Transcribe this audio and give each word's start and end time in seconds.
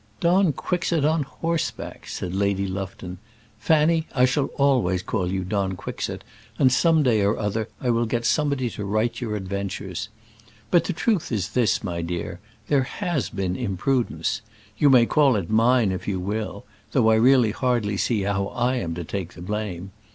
"Don 0.19 0.51
Quixote 0.51 1.05
on 1.05 1.21
horseback!" 1.21 2.07
said 2.07 2.33
Lady 2.33 2.65
Lufton. 2.65 3.19
"Fanny, 3.59 4.07
I 4.15 4.25
shall 4.25 4.47
always 4.55 5.03
call 5.03 5.31
you 5.31 5.43
Don 5.43 5.77
Quixote, 5.77 6.23
and 6.57 6.71
some 6.71 7.03
day 7.03 7.21
or 7.21 7.37
other 7.37 7.69
I 7.79 7.91
will 7.91 8.07
get 8.07 8.25
somebody 8.25 8.67
to 8.71 8.83
write 8.83 9.21
your 9.21 9.35
adventures. 9.35 10.09
But 10.71 10.85
the 10.85 10.93
truth 10.93 11.31
is 11.31 11.49
this, 11.49 11.83
my 11.83 12.01
dear: 12.01 12.39
there 12.67 12.81
has 13.03 13.29
been 13.29 13.55
imprudence. 13.55 14.41
You 14.75 14.89
may 14.89 15.05
call 15.05 15.35
it 15.35 15.51
mine, 15.51 15.91
if 15.91 16.07
you 16.07 16.19
will 16.19 16.65
though 16.93 17.11
I 17.11 17.15
really 17.17 17.51
hardly 17.51 17.95
see 17.95 18.23
how 18.23 18.47
I 18.47 18.77
am 18.77 18.95
to 18.95 19.03
take 19.03 19.33
the 19.35 19.41
blame. 19.43 19.91